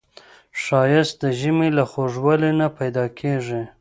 ښایست 0.61 1.15
د 1.21 1.23
ژبې 1.39 1.67
له 1.77 1.83
خوږوالي 1.91 2.51
نه 2.59 2.67
پیداکیږي 2.77 3.61